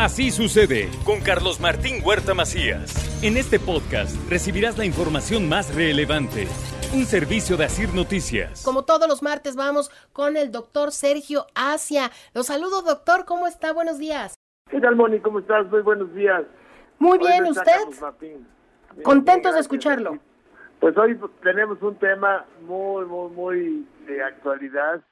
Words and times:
Así 0.00 0.30
sucede 0.30 0.88
con 1.04 1.20
Carlos 1.20 1.60
Martín 1.60 1.96
Huerta 2.02 2.32
Macías. 2.32 3.22
En 3.22 3.36
este 3.36 3.58
podcast 3.60 4.16
recibirás 4.30 4.78
la 4.78 4.86
información 4.86 5.46
más 5.46 5.74
relevante. 5.74 6.46
Un 6.94 7.04
servicio 7.04 7.58
de 7.58 7.66
Asir 7.66 7.92
Noticias. 7.94 8.64
Como 8.64 8.86
todos 8.86 9.06
los 9.06 9.22
martes 9.22 9.56
vamos 9.56 9.90
con 10.14 10.38
el 10.38 10.50
doctor 10.52 10.92
Sergio 10.92 11.44
Asia. 11.54 12.10
Los 12.32 12.46
saludo, 12.46 12.80
doctor. 12.80 13.26
¿Cómo 13.26 13.46
está? 13.46 13.74
Buenos 13.74 13.98
días. 13.98 14.36
¿Qué 14.70 14.80
tal, 14.80 14.96
Moni? 14.96 15.20
¿Cómo 15.20 15.40
estás? 15.40 15.66
Muy 15.70 15.82
buenos 15.82 16.14
días. 16.14 16.44
Muy 16.98 17.18
bien, 17.18 17.44
¿usted? 17.44 17.82
Contentos 19.02 19.52
de 19.52 19.60
escucharlo. 19.60 20.18
Pues 20.80 20.96
hoy 20.96 21.20
tenemos 21.42 21.76
un 21.82 21.94
tema 21.96 22.46
muy, 22.62 23.04
muy, 23.04 23.30
muy 23.32 23.86
de 24.06 24.22
actualidad. 24.24 25.02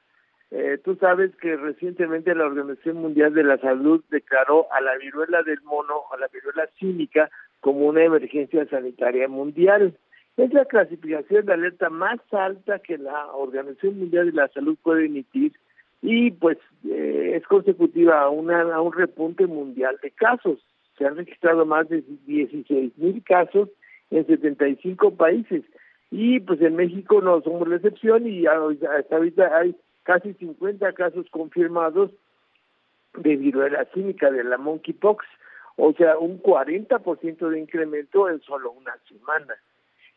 Eh, 0.51 0.79
tú 0.83 0.95
sabes 0.95 1.35
que 1.35 1.55
recientemente 1.55 2.33
la 2.33 2.45
Organización 2.45 2.97
Mundial 2.97 3.33
de 3.33 3.43
la 3.43 3.57
Salud 3.59 4.03
declaró 4.09 4.65
a 4.73 4.81
la 4.81 4.97
viruela 4.97 5.43
del 5.43 5.61
mono, 5.61 6.03
a 6.11 6.17
la 6.17 6.27
viruela 6.27 6.67
cínica, 6.79 7.29
como 7.59 7.85
una 7.87 8.03
emergencia 8.03 8.65
sanitaria 8.67 9.27
mundial. 9.27 9.95
Es 10.37 10.53
la 10.53 10.65
clasificación 10.65 11.45
de 11.45 11.53
alerta 11.53 11.89
más 11.89 12.19
alta 12.31 12.79
que 12.79 12.97
la 12.97 13.27
Organización 13.33 13.99
Mundial 13.99 14.27
de 14.27 14.37
la 14.37 14.47
Salud 14.47 14.77
puede 14.81 15.05
emitir 15.05 15.53
y 16.01 16.31
pues 16.31 16.57
eh, 16.87 17.33
es 17.35 17.43
consecutiva 17.45 18.21
a, 18.21 18.29
una, 18.29 18.61
a 18.73 18.81
un 18.81 18.93
repunte 18.93 19.45
mundial 19.45 19.97
de 20.01 20.11
casos. 20.11 20.59
Se 20.97 21.05
han 21.05 21.17
registrado 21.17 21.65
más 21.65 21.89
de 21.89 22.03
16 22.25 22.97
mil 22.97 23.23
casos 23.23 23.69
en 24.09 24.25
75 24.25 25.15
países 25.15 25.63
y 26.09 26.39
pues 26.39 26.61
en 26.61 26.75
México 26.75 27.21
no 27.21 27.41
somos 27.41 27.67
la 27.67 27.75
excepción 27.75 28.25
y 28.25 28.45
hasta 28.47 29.15
ahorita 29.15 29.57
hay 29.57 29.75
casi 30.03 30.33
50 30.33 30.93
casos 30.93 31.25
confirmados 31.31 32.11
de 33.15 33.35
viruela 33.35 33.85
cínica 33.93 34.31
de 34.31 34.43
la 34.43 34.57
monkeypox, 34.57 35.25
o 35.77 35.93
sea, 35.93 36.17
un 36.17 36.41
40% 36.41 37.49
de 37.49 37.59
incremento 37.59 38.29
en 38.29 38.41
solo 38.41 38.71
una 38.71 38.95
semana. 39.07 39.55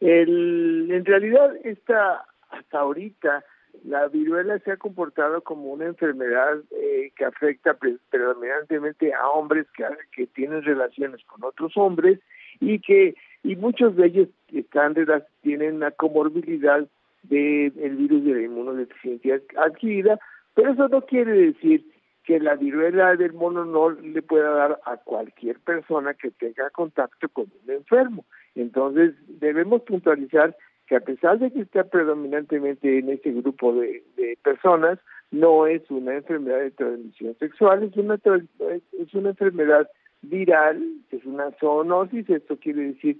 El, 0.00 0.88
en 0.90 1.04
realidad, 1.04 1.54
esta 1.64 2.24
hasta 2.50 2.80
ahorita 2.80 3.44
la 3.84 4.08
viruela 4.08 4.58
se 4.60 4.72
ha 4.72 4.76
comportado 4.76 5.40
como 5.42 5.72
una 5.72 5.86
enfermedad 5.86 6.58
eh, 6.70 7.12
que 7.16 7.24
afecta 7.24 7.76
predominantemente 8.10 9.14
a 9.14 9.28
hombres 9.28 9.66
que, 9.74 9.84
que 10.14 10.26
tienen 10.26 10.62
relaciones 10.62 11.24
con 11.24 11.42
otros 11.44 11.72
hombres 11.76 12.20
y 12.60 12.78
que 12.80 13.14
y 13.42 13.56
muchos 13.56 13.96
de 13.96 14.06
ellos 14.06 14.28
están 14.52 14.94
tienen 15.40 15.76
una 15.76 15.90
comorbilidad 15.90 16.86
del 17.22 17.96
virus 17.96 18.24
de 18.24 18.34
la 18.34 18.42
inmunodeficiencia 18.42 19.40
adquirida, 19.56 20.18
pero 20.54 20.72
eso 20.72 20.88
no 20.88 21.02
quiere 21.02 21.32
decir 21.32 21.84
que 22.24 22.38
la 22.38 22.54
viruela 22.54 23.16
del 23.16 23.32
mono 23.32 23.64
no 23.64 23.90
le 23.90 24.22
pueda 24.22 24.50
dar 24.50 24.80
a 24.84 24.96
cualquier 24.98 25.58
persona 25.60 26.14
que 26.14 26.30
tenga 26.30 26.70
contacto 26.70 27.28
con 27.28 27.46
un 27.64 27.70
enfermo. 27.74 28.24
Entonces 28.54 29.14
debemos 29.26 29.82
puntualizar 29.82 30.56
que 30.86 30.96
a 30.96 31.00
pesar 31.00 31.38
de 31.38 31.50
que 31.50 31.62
está 31.62 31.84
predominantemente 31.84 32.98
en 32.98 33.08
este 33.08 33.32
grupo 33.32 33.72
de, 33.74 34.02
personas, 34.44 34.98
no 35.30 35.66
es 35.66 35.82
una 35.90 36.14
enfermedad 36.14 36.58
de 36.58 36.72
transmisión 36.72 37.36
sexual, 37.38 37.82
es 37.84 37.96
una, 37.96 38.16
es 38.16 39.14
una 39.14 39.30
enfermedad 39.30 39.88
viral, 40.22 40.82
es 41.10 41.24
una 41.24 41.50
zoonosis, 41.58 42.28
esto 42.28 42.56
quiere 42.58 42.88
decir 42.88 43.18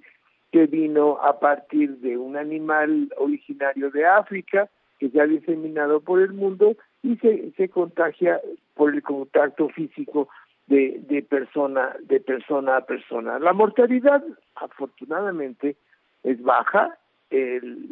que 0.53 0.67
vino 0.67 1.19
a 1.23 1.41
partir 1.41 1.97
de 1.99 2.17
un 2.17 2.37
animal 2.37 3.13
originario 3.17 3.91
de 3.91 4.07
África, 4.07 4.69
que 4.99 5.09
se 5.09 5.21
ha 5.21 5.27
diseminado 5.27 6.01
por 6.01 6.21
el 6.21 6.33
mundo 6.33 6.77
y 7.03 7.17
se, 7.17 7.51
se 7.57 7.69
contagia 7.69 8.41
por 8.75 8.95
el 8.95 9.03
contacto 9.03 9.69
físico 9.71 10.29
de, 10.67 11.01
de 11.09 11.23
persona 11.23 11.97
de 12.03 12.21
persona 12.21 12.77
a 12.77 12.87
persona. 12.87 13.39
La 13.39 13.53
mortalidad, 13.53 14.23
afortunadamente, 14.55 15.77
es 16.23 16.41
baja, 16.43 16.97
el, 17.31 17.89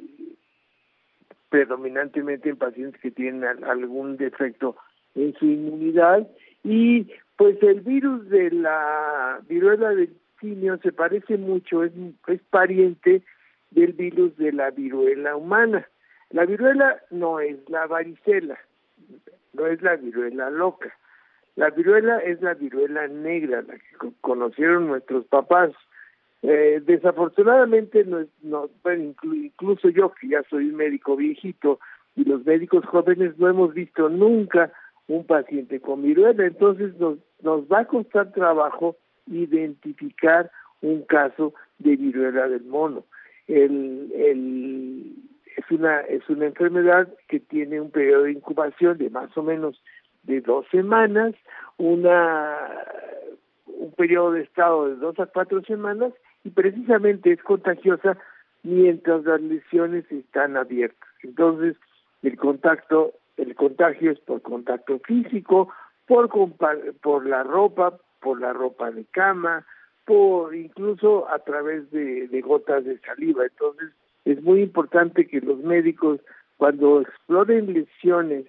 predominantemente 1.49 2.49
en 2.49 2.57
pacientes 2.57 3.01
que 3.01 3.11
tienen 3.11 3.65
algún 3.65 4.17
defecto 4.17 4.77
en 5.15 5.35
su 5.35 5.47
inmunidad 5.47 6.29
y 6.63 7.09
pues 7.37 7.61
el 7.63 7.81
virus 7.81 8.29
de 8.29 8.51
la 8.51 9.41
viruela 9.49 9.91
del 9.91 10.15
se 10.83 10.93
parece 10.93 11.37
mucho, 11.37 11.85
es, 11.85 11.93
es 12.27 12.41
pariente 12.51 13.23
del 13.71 13.93
virus 13.93 14.37
de 14.37 14.53
la 14.53 14.71
viruela 14.71 15.37
humana. 15.37 15.87
La 16.31 16.45
viruela 16.45 17.01
no 17.11 17.41
es 17.41 17.57
la 17.69 17.87
varicela, 17.87 18.59
no 19.53 19.67
es 19.67 19.83
la 19.83 19.97
viruela 19.97 20.51
loca. 20.51 20.93
La 21.57 21.71
viruela 21.71 22.19
es 22.19 22.41
la 22.41 22.55
viruela 22.55 23.09
negra, 23.09 23.63
la 23.63 23.75
que 23.75 24.13
conocieron 24.21 24.87
nuestros 24.87 25.27
papás. 25.27 25.73
Eh, 26.43 26.81
desafortunadamente, 26.85 28.05
no, 28.05 28.27
no, 28.43 28.71
incluso 28.95 29.89
yo, 29.89 30.13
que 30.15 30.29
ya 30.29 30.43
soy 30.49 30.71
un 30.71 30.77
médico 30.77 31.17
viejito, 31.17 31.81
y 32.17 32.25
los 32.25 32.45
médicos 32.45 32.85
jóvenes 32.87 33.39
no 33.39 33.49
hemos 33.49 33.75
visto 33.75 34.09
nunca 34.09 34.73
un 35.09 35.27
paciente 35.27 35.81
con 35.81 36.03
viruela, 36.03 36.47
entonces 36.47 36.97
nos, 36.99 37.19
nos 37.43 37.63
va 37.65 37.81
a 37.81 37.87
costar 37.87 38.33
trabajo 38.33 38.97
identificar 39.31 40.51
un 40.83 41.03
caso 41.03 41.55
de 41.79 41.97
viruela 41.97 42.49
del 42.49 42.65
mono. 42.65 43.05
El, 43.47 44.13
el, 44.15 45.15
es 45.57 45.71
una 45.71 46.01
es 46.01 46.29
una 46.29 46.47
enfermedad 46.47 47.09
que 47.29 47.41
tiene 47.41 47.81
un 47.81 47.91
periodo 47.91 48.25
de 48.25 48.33
incubación 48.33 48.99
de 48.99 49.11
más 49.11 49.37
o 49.37 49.43
menos 49.43 49.83
de 50.23 50.41
dos 50.41 50.67
semanas, 50.71 51.35
una 51.79 52.57
un 53.67 53.93
periodo 53.93 54.33
de 54.33 54.43
estado 54.43 54.89
de 54.89 54.97
dos 54.97 55.19
a 55.19 55.27
cuatro 55.27 55.63
semanas 55.63 56.13
y 56.45 56.51
precisamente 56.51 57.33
es 57.33 57.43
contagiosa 57.43 58.19
mientras 58.63 59.25
las 59.25 59.41
lesiones 59.41 60.11
están 60.11 60.57
abiertas. 60.57 61.09
Entonces, 61.23 61.77
el 62.23 62.37
contacto, 62.37 63.13
el 63.37 63.55
contagio 63.55 64.11
es 64.13 64.21
por 64.21 64.43
contacto 64.43 64.99
físico, 65.01 65.73
por 66.07 66.29
por 67.01 67.27
la 67.27 67.43
ropa, 67.43 67.99
por 68.21 68.41
la 68.41 68.53
ropa 68.53 68.91
de 68.91 69.05
cama, 69.07 69.67
por 70.05 70.55
incluso 70.55 71.29
a 71.29 71.39
través 71.41 71.91
de, 71.91 72.41
gotas 72.45 72.85
de 72.85 72.99
saliva. 73.01 73.45
Entonces, 73.45 73.91
es 74.25 74.43
muy 74.43 74.63
importante 74.63 75.27
que 75.27 75.41
los 75.41 75.59
médicos, 75.59 76.21
cuando 76.57 77.01
exploren 77.01 77.73
lesiones 77.73 78.47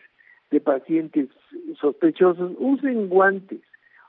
de 0.49 0.59
pacientes 0.59 1.29
sospechosos, 1.79 2.53
usen 2.57 3.09
guantes, 3.09 3.61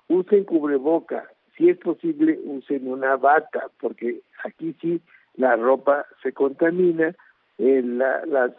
usen 0.09 0.45
cubreboca, 0.45 1.29
si 1.57 1.69
es 1.69 1.79
posible, 1.79 2.39
usen 2.45 2.89
una 2.89 3.17
bata, 3.17 3.71
porque 3.81 4.21
aquí 4.45 4.75
sí 4.81 5.01
la 5.37 5.57
ropa 5.57 6.07
se 6.23 6.33
contamina, 6.33 7.15
eh, 7.59 7.83
las 7.85 8.53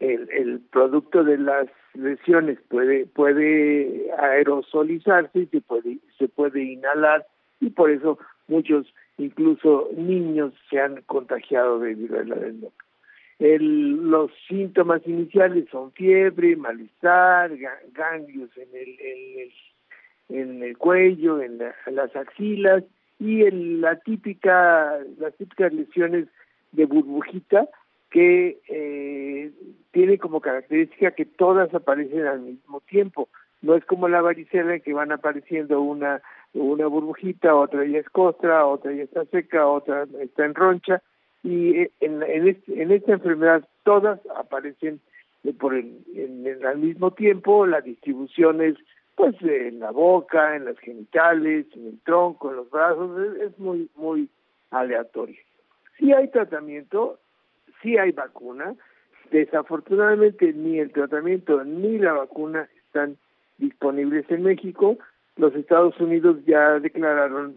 el, 0.00 0.28
el 0.30 0.60
producto 0.70 1.24
de 1.24 1.38
las 1.38 1.66
lesiones 1.94 2.58
puede 2.68 3.06
puede 3.06 4.10
aerosolizarse 4.18 5.40
y 5.40 5.46
se 5.46 5.60
puede 5.60 5.98
se 6.18 6.28
puede 6.28 6.62
inhalar 6.62 7.26
y 7.60 7.70
por 7.70 7.90
eso 7.90 8.18
muchos 8.46 8.86
incluso 9.18 9.88
niños 9.96 10.54
se 10.70 10.80
han 10.80 11.02
contagiado 11.02 11.80
de 11.80 11.94
viruela 11.94 12.36
del 12.36 12.54
mono. 12.54 12.72
El, 13.38 14.10
los 14.10 14.32
síntomas 14.48 15.00
iniciales 15.06 15.66
son 15.70 15.92
fiebre, 15.92 16.56
malestar, 16.56 17.52
ganglios 17.92 18.50
en 18.56 18.68
el, 18.74 19.00
en 19.00 19.40
el, 19.40 20.40
en 20.40 20.62
el 20.62 20.76
cuello, 20.76 21.40
en, 21.40 21.58
las 21.58 22.16
axilas 22.16 22.82
y 23.20 23.42
el, 23.42 23.80
la 23.80 23.96
típica, 24.00 24.98
las 25.18 25.34
típicas 25.36 25.72
lesiones 25.72 26.26
de 26.72 26.84
burbujita 26.86 27.68
que 28.10 28.58
eh, 28.68 29.52
tiene 29.90 30.18
como 30.18 30.40
característica 30.40 31.10
que 31.12 31.26
todas 31.26 31.72
aparecen 31.74 32.26
al 32.26 32.40
mismo 32.40 32.80
tiempo. 32.82 33.28
No 33.60 33.74
es 33.74 33.84
como 33.84 34.08
la 34.08 34.22
varicela 34.22 34.78
que 34.78 34.92
van 34.92 35.12
apareciendo 35.12 35.80
una 35.80 36.22
una 36.54 36.86
burbujita, 36.86 37.54
otra 37.54 37.84
ya 37.84 37.98
es 37.98 38.08
costra, 38.08 38.66
otra 38.66 38.92
ya 38.92 39.02
está 39.02 39.24
seca, 39.26 39.66
otra 39.66 40.06
está 40.20 40.44
en 40.44 40.54
roncha 40.54 41.02
y 41.42 41.78
eh, 41.78 41.90
en, 42.00 42.22
en, 42.22 42.48
este, 42.48 42.82
en 42.82 42.90
esta 42.90 43.12
enfermedad 43.12 43.68
todas 43.84 44.20
aparecen 44.36 45.00
por 45.58 45.74
el, 45.74 45.98
en, 46.14 46.66
al 46.66 46.78
mismo 46.78 47.12
tiempo, 47.12 47.66
la 47.66 47.80
distribución 47.80 48.62
es 48.62 48.76
pues 49.14 49.34
en 49.42 49.80
la 49.80 49.90
boca, 49.90 50.54
en 50.54 50.64
las 50.64 50.78
genitales, 50.78 51.66
en 51.74 51.86
el 51.88 52.00
tronco, 52.02 52.50
en 52.50 52.56
los 52.56 52.70
brazos, 52.70 53.10
es, 53.40 53.58
muy, 53.58 53.90
muy 53.96 54.28
aleatorio. 54.70 55.40
Si 55.98 56.12
hay 56.12 56.28
tratamiento, 56.28 57.18
si 57.82 57.96
hay 57.96 58.12
vacuna, 58.12 58.74
desafortunadamente 59.30 60.52
ni 60.52 60.78
el 60.78 60.92
tratamiento 60.92 61.64
ni 61.64 61.98
la 61.98 62.12
vacuna 62.12 62.68
están 62.86 63.16
disponibles 63.58 64.24
en 64.30 64.42
México. 64.42 64.98
Los 65.36 65.54
Estados 65.54 65.98
Unidos 66.00 66.38
ya 66.46 66.78
declararon 66.80 67.54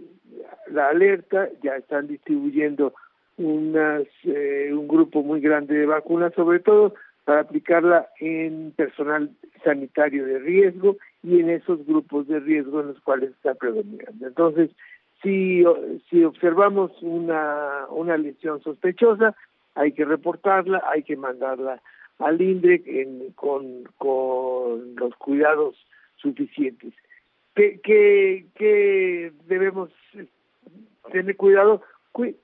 la 0.70 0.90
alerta, 0.90 1.50
ya 1.64 1.76
están 1.76 2.08
distribuyendo 2.08 2.94
unas, 3.38 4.04
eh, 4.24 4.70
un 4.74 4.88
grupo 4.88 5.24
muy 5.24 5.42
grande 5.42 5.76
de 5.76 5.86
vacunas, 5.86 6.34
sobre 6.34 6.60
todo 6.60 6.94
para 7.24 7.42
aplicarla 7.42 8.10
en 8.20 8.74
personal 8.76 9.30
sanitario 9.64 10.26
de 10.26 10.40
riesgo 10.40 10.98
y 11.24 11.40
en 11.40 11.50
esos 11.50 11.86
grupos 11.86 12.28
de 12.28 12.40
riesgo 12.40 12.82
en 12.82 12.88
los 12.88 13.00
cuales 13.02 13.32
está 13.32 13.54
predominando. 13.54 14.28
Entonces, 14.28 14.72
si, 15.22 15.64
si 16.10 16.24
observamos 16.24 16.92
una 17.02 18.18
lesión 18.18 18.62
sospechosa, 18.64 19.36
hay 19.76 19.94
que 19.94 20.06
reportarla, 20.06 20.84
hay 20.92 21.04
que 21.04 21.16
mandarla 21.16 21.82
al 22.20 22.42
INDRE 22.42 22.84
con, 23.36 23.84
con 23.98 24.96
los 24.96 25.16
cuidados 25.16 25.76
suficientes. 26.18 26.94
¿Qué, 27.56 27.80
qué, 27.84 28.46
qué 28.56 29.32
debemos 29.48 29.90
tener 31.12 31.36
cuidado? 31.36 31.82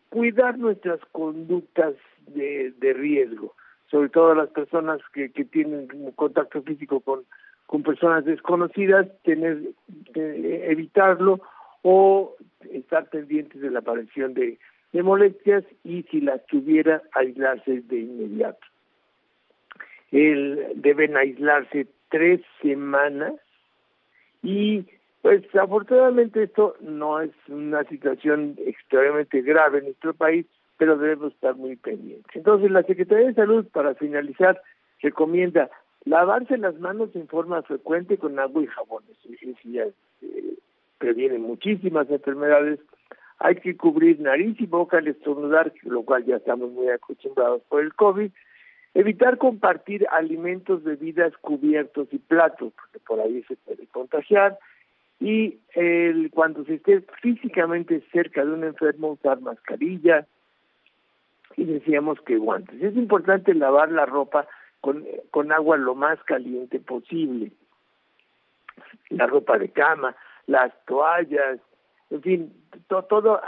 cuidar 0.10 0.58
nuestras 0.58 1.02
conductas 1.12 1.94
de, 2.28 2.72
de 2.80 2.94
riesgo 2.94 3.54
sobre 3.90 4.10
todo 4.10 4.36
las 4.36 4.50
personas 4.50 5.00
que, 5.14 5.32
que 5.32 5.46
tienen 5.46 5.88
contacto 6.16 6.62
físico 6.62 7.00
con, 7.00 7.24
con 7.66 7.84
personas 7.84 8.26
desconocidas, 8.26 9.08
tener 9.24 9.62
evitarlo 10.14 11.40
o 11.84 12.36
estar 12.72 13.10
pendientes 13.10 13.62
de 13.62 13.72
la 13.72 13.80
aparición 13.80 14.34
de, 14.34 14.60
de 14.94 15.04
molestias 15.04 15.64
y 15.84 16.04
si 16.04 16.22
las 16.22 16.46
tuviera 16.48 17.02
aislarse 17.14 17.82
de 17.82 18.00
inmediato. 18.00 18.66
El, 20.12 20.74
deben 20.76 21.18
aislarse 21.18 21.88
tres 22.10 22.42
semanas 22.62 23.34
y 24.42 24.86
pues 25.22 25.44
afortunadamente 25.56 26.44
esto 26.44 26.76
no 26.80 27.20
es 27.20 27.32
una 27.50 27.84
situación 27.86 28.56
extremadamente 28.66 29.42
grave 29.42 29.80
en 29.80 29.86
nuestro 29.86 30.14
país, 30.14 30.46
pero 30.78 30.98
debemos 30.98 31.34
estar 31.34 31.56
muy 31.56 31.76
pendientes. 31.76 32.34
Entonces, 32.34 32.72
la 32.72 32.84
Secretaría 32.84 33.28
de 33.28 33.34
Salud, 33.34 33.66
para 33.74 33.96
finalizar, 33.96 34.62
recomienda 35.02 35.70
lavarse 36.06 36.58
las 36.58 36.80
manos 36.80 37.10
en 37.16 37.28
forma 37.28 37.62
frecuente 37.64 38.18
con 38.18 38.40
agua 38.40 38.64
y 38.64 38.68
jabones. 38.68 39.18
Eso 39.26 39.58
ya 39.66 39.84
eh, 40.22 40.54
previene 40.98 41.40
muchísimas 41.40 42.10
enfermedades. 42.10 42.80
Hay 43.40 43.56
que 43.56 43.78
cubrir 43.78 44.20
nariz 44.20 44.60
y 44.60 44.66
boca 44.66 44.98
al 44.98 45.08
estornudar, 45.08 45.72
lo 45.84 46.04
cual 46.04 46.26
ya 46.26 46.38
estamos 46.38 46.72
muy 46.72 46.90
acostumbrados 46.90 47.62
por 47.70 47.82
el 47.84 47.94
COVID. 47.94 48.32
Evitar 48.94 49.38
compartir 49.38 50.08
alimentos, 50.12 50.84
bebidas, 50.84 51.36
cubiertos 51.38 52.08
y 52.12 52.18
platos, 52.18 52.74
porque 52.74 53.00
por 53.00 53.20
ahí 53.20 53.44
se 53.44 53.56
puede 53.58 53.86
contagiar. 53.88 54.58
Y 55.20 55.60
el, 55.74 56.32
cuando 56.32 56.64
se 56.66 56.76
esté 56.76 57.02
físicamente 57.22 58.04
cerca 58.12 58.44
de 58.44 58.52
un 58.52 58.64
enfermo, 58.64 59.10
usar 59.10 59.40
mascarilla, 59.42 60.26
y 61.56 61.66
decíamos 61.66 62.22
que 62.22 62.38
guantes. 62.38 62.82
Es 62.82 62.96
importante 62.96 63.54
lavar 63.54 63.92
la 63.92 64.06
ropa 64.06 64.48
con, 64.80 65.06
con 65.32 65.52
agua 65.52 65.76
lo 65.78 65.96
más 65.96 66.22
caliente 66.24 66.80
posible. 66.80 67.52
La 69.10 69.26
ropa 69.26 69.58
de 69.58 69.70
cama, 69.70 70.16
las 70.46 70.72
toallas, 70.86 71.60
en 72.10 72.22
fin, 72.22 72.54
todo, 72.88 73.42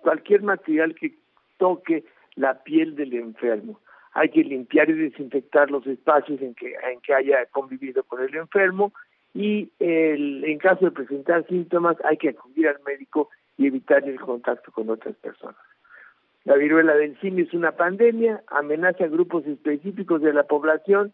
cualquier 0.00 0.42
material 0.42 0.94
que 0.94 1.14
toque 1.58 2.04
la 2.34 2.62
piel 2.62 2.96
del 2.96 3.14
enfermo. 3.14 3.80
Hay 4.12 4.30
que 4.30 4.44
limpiar 4.44 4.88
y 4.88 4.94
desinfectar 4.94 5.70
los 5.70 5.86
espacios 5.86 6.40
en 6.40 6.54
que, 6.54 6.74
en 6.90 7.00
que 7.00 7.14
haya 7.14 7.44
convivido 7.46 8.02
con 8.04 8.22
el 8.22 8.34
enfermo 8.34 8.92
y 9.34 9.70
el, 9.78 10.44
en 10.44 10.58
caso 10.58 10.86
de 10.86 10.90
presentar 10.90 11.46
síntomas 11.46 11.96
hay 12.04 12.16
que 12.16 12.30
acudir 12.30 12.68
al 12.68 12.80
médico 12.86 13.28
y 13.58 13.66
evitar 13.66 14.08
el 14.08 14.18
contacto 14.18 14.72
con 14.72 14.88
otras 14.88 15.14
personas. 15.16 15.56
La 16.44 16.54
viruela 16.54 16.94
del 16.94 17.18
simio 17.20 17.44
es 17.44 17.52
una 17.52 17.72
pandemia, 17.72 18.42
amenaza 18.46 19.04
a 19.04 19.08
grupos 19.08 19.44
específicos 19.46 20.22
de 20.22 20.32
la 20.32 20.44
población 20.44 21.12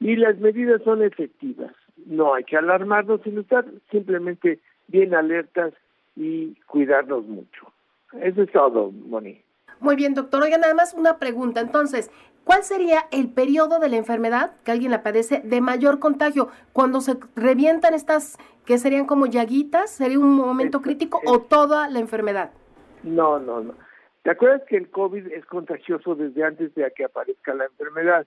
y 0.00 0.16
las 0.16 0.38
medidas 0.38 0.80
son 0.84 1.02
efectivas. 1.02 1.74
No 2.06 2.34
hay 2.34 2.44
que 2.44 2.56
alarmarnos, 2.56 3.20
sino 3.22 3.40
estar 3.40 3.64
simplemente 3.90 4.60
bien 4.86 5.14
alertas 5.14 5.74
y 6.18 6.56
cuidarnos 6.66 7.24
mucho. 7.26 7.72
Eso 8.20 8.42
es 8.42 8.50
todo, 8.50 8.90
Moni. 8.90 9.40
Muy 9.80 9.94
bien, 9.94 10.14
doctor. 10.14 10.42
Oiga, 10.42 10.58
nada 10.58 10.74
más 10.74 10.92
una 10.92 11.18
pregunta. 11.18 11.60
Entonces, 11.60 12.10
¿cuál 12.44 12.64
sería 12.64 13.04
el 13.12 13.28
periodo 13.28 13.78
de 13.78 13.88
la 13.88 13.96
enfermedad 13.96 14.52
que 14.64 14.72
alguien 14.72 14.90
la 14.90 15.04
padece 15.04 15.40
de 15.44 15.60
mayor 15.60 16.00
contagio? 16.00 16.48
Cuando 16.72 17.00
se 17.00 17.16
revientan 17.36 17.94
estas 17.94 18.36
que 18.64 18.78
serían 18.78 19.06
como 19.06 19.26
llaguitas, 19.26 19.90
¿sería 19.90 20.18
un 20.18 20.34
momento 20.34 20.82
crítico 20.82 21.20
o 21.24 21.40
toda 21.40 21.88
la 21.88 22.00
enfermedad? 22.00 22.50
No, 23.04 23.38
no, 23.38 23.60
no. 23.60 23.74
¿Te 24.24 24.30
acuerdas 24.32 24.62
que 24.68 24.76
el 24.76 24.90
COVID 24.90 25.28
es 25.28 25.46
contagioso 25.46 26.16
desde 26.16 26.42
antes 26.42 26.74
de 26.74 26.90
que 26.94 27.04
aparezca 27.04 27.54
la 27.54 27.66
enfermedad? 27.66 28.26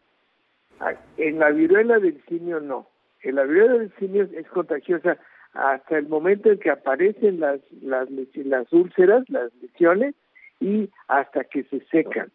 Ah, 0.79 0.93
en 1.17 1.39
la 1.39 1.51
viruela 1.51 1.99
del 1.99 2.23
simio 2.27 2.61
no. 2.61 2.87
En 3.21 3.35
la 3.35 3.43
viruela 3.43 3.73
del 3.73 3.93
simio 3.99 4.23
es 4.23 4.47
contagiosa 4.47 5.17
hasta 5.53 5.97
el 5.97 6.07
momento 6.07 6.49
en 6.49 6.59
que 6.59 6.69
aparecen 6.69 7.39
las, 7.39 7.59
las, 7.81 8.09
las 8.09 8.73
úlceras, 8.73 9.29
las 9.29 9.53
lesiones, 9.61 10.15
y 10.59 10.89
hasta 11.07 11.43
que 11.43 11.63
se 11.63 11.79
secan. 11.91 12.31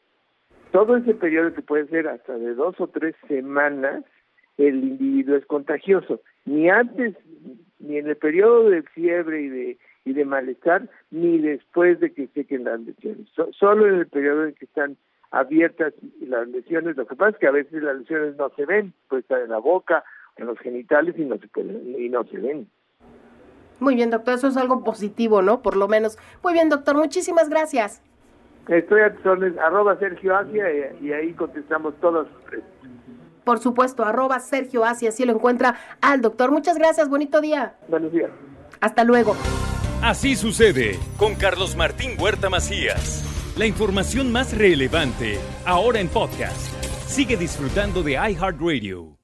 Todo 0.73 0.97
ese 0.97 1.15
periodo 1.15 1.55
que 1.55 1.63
puede 1.63 1.87
ser 1.87 2.09
hasta 2.09 2.37
de 2.37 2.55
dos 2.55 2.81
o 2.81 2.89
tres 2.89 3.15
semanas, 3.29 4.05
el 4.59 4.83
individuo 4.83 5.37
es 5.37 5.47
contagioso. 5.47 6.21
Ni 6.45 6.69
antes, 6.69 7.15
ni 7.79 7.99
en 7.99 8.09
el 8.09 8.17
periodo 8.17 8.69
de 8.69 8.83
fiebre 8.83 9.43
y 9.43 9.49
de 9.49 9.79
y 10.07 10.13
de 10.13 10.25
malestar, 10.25 10.89
ni 11.11 11.39
después 11.39 11.99
de 11.99 12.13
que 12.13 12.29
sequen 12.29 12.65
las 12.65 12.81
lesiones. 12.81 13.27
solo 13.59 13.89
en 13.89 13.97
el 13.97 14.07
periodo 14.07 14.45
en 14.45 14.55
que 14.55 14.65
están 14.65 14.97
abiertas 15.33 15.93
las 16.21 16.47
lesiones, 16.49 16.97
lo 16.97 17.07
que 17.07 17.17
pasa 17.17 17.31
es 17.31 17.39
que 17.39 17.49
a 17.49 17.51
veces 17.51 17.83
las 17.83 17.99
lesiones 17.99 18.37
no 18.37 18.49
se 18.51 18.65
ven, 18.65 18.95
puede 19.09 19.23
estar 19.23 19.43
en 19.43 19.51
la 19.51 19.59
boca, 19.59 20.05
en 20.37 20.47
los 20.47 20.59
genitales 20.61 21.17
y 21.19 21.25
no 21.25 21.37
se, 21.39 21.49
y 22.01 22.09
no 22.09 22.23
se 22.25 22.39
ven. 22.39 22.69
Muy 23.81 23.95
bien, 23.95 24.11
doctor, 24.11 24.35
eso 24.35 24.49
es 24.49 24.57
algo 24.57 24.83
positivo, 24.85 25.43
¿no? 25.43 25.61
Por 25.63 25.77
lo 25.77 25.89
menos. 25.89 26.19
Muy 26.43 26.53
bien, 26.53 26.69
doctor, 26.69 26.97
muchísimas 26.97 27.49
gracias. 27.49 28.03
Estoy 28.69 29.03
a 29.03 29.15
tus 29.15 29.27
arroba 29.59 29.97
Sergio 29.99 30.37
Asia, 30.37 30.65
y, 31.01 31.13
ahí 31.13 31.33
contestamos 31.35 31.95
todos. 32.01 32.27
Por 33.45 33.59
supuesto, 33.61 34.05
arroba 34.05 34.41
Sergio 34.41 34.85
Asia, 34.85 35.11
así 35.11 35.25
lo 35.25 35.33
encuentra 35.33 35.77
al 36.01 36.21
doctor. 36.21 36.51
Muchas 36.51 36.77
gracias, 36.77 37.09
bonito 37.09 37.41
día. 37.41 37.77
Buenos 37.89 38.11
días. 38.11 38.31
Hasta 38.81 39.05
luego. 39.05 39.37
Así 40.03 40.35
sucede 40.35 40.99
con 41.17 41.37
Carlos 41.37 41.77
Martín 41.77 42.17
Huerta 42.19 42.51
Macías. 42.51 43.23
La 43.57 43.67
información 43.67 44.33
más 44.33 44.57
relevante, 44.57 45.39
ahora 45.65 46.01
en 46.01 46.09
podcast. 46.09 46.73
Sigue 47.07 47.37
disfrutando 47.37 48.03
de 48.03 48.13
iHeartRadio. 48.13 49.16